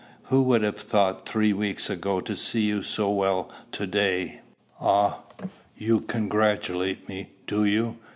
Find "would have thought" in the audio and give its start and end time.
0.41-1.29